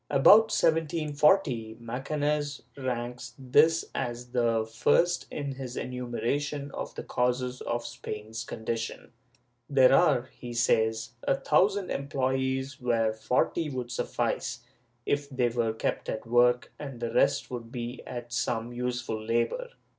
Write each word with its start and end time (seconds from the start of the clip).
^ 0.01 0.03
About 0.09 0.49
1740, 0.51 1.75
Macanaz 1.79 2.63
ranks 2.75 3.35
this 3.37 3.85
as 3.93 4.31
the 4.31 4.65
first 4.65 5.27
in 5.29 5.51
his 5.51 5.77
enumeration 5.77 6.71
of 6.71 6.95
the 6.95 7.03
causes 7.03 7.61
of 7.61 7.85
Spain's 7.85 8.43
condition; 8.43 9.11
there 9.69 9.93
are, 9.93 10.27
he 10.39 10.55
says, 10.55 11.11
a 11.21 11.35
thousand 11.35 11.91
employees 11.91 12.81
where 12.81 13.13
forty 13.13 13.69
would 13.69 13.91
suffice, 13.91 14.61
if 15.05 15.29
they 15.29 15.49
were 15.49 15.71
kept 15.71 16.09
at 16.09 16.25
work, 16.25 16.73
and 16.79 16.99
the 16.99 17.13
rest 17.13 17.47
could 17.49 17.71
be 17.71 17.97
set 18.03 18.07
at 18.11 18.33
some 18.33 18.73
useful 18.73 19.23
labor. 19.23 19.69